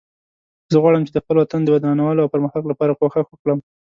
[0.71, 3.59] زه غواړم چې د خپل وطن د ودانولو او پرمختګ لپاره کوښښ وکړم